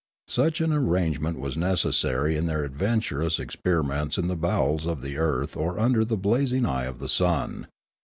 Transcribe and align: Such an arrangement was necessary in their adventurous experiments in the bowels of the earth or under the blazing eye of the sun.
Such 0.27 0.61
an 0.61 0.73
arrangement 0.73 1.39
was 1.39 1.55
necessary 1.55 2.35
in 2.35 2.47
their 2.47 2.63
adventurous 2.63 3.37
experiments 3.37 4.17
in 4.17 4.29
the 4.29 4.35
bowels 4.35 4.87
of 4.87 5.03
the 5.03 5.19
earth 5.19 5.55
or 5.55 5.79
under 5.79 6.03
the 6.03 6.17
blazing 6.17 6.65
eye 6.65 6.85
of 6.85 6.97
the 6.97 7.07
sun. 7.07 7.67